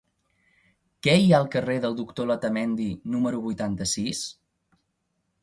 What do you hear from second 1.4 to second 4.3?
carrer del Doctor Letamendi número vuitanta-sis?